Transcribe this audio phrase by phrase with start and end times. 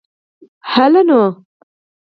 [0.73, 1.21] هلئ نو.